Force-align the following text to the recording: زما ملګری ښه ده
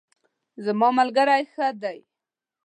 زما 0.65 0.87
ملګری 0.97 1.43
ښه 1.53 1.67
ده 1.81 1.93